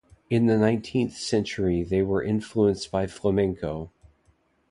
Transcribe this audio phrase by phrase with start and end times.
[0.31, 3.91] In the nineteenth century they were influenced by Flamenco.